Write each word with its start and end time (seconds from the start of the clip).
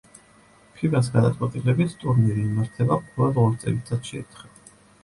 ფიბას 0.77 1.09
გადაწყვეტილებით 1.17 1.95
ტურნირი 2.05 2.47
იმართება 2.53 2.99
ყოველ 3.05 3.41
ორ 3.47 3.57
წელიწადში 3.67 4.23
ერთხელ. 4.25 4.61